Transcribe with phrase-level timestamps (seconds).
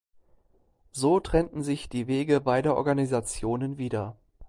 [0.93, 4.15] So trennten sich die Wege beider Organisationen wieder.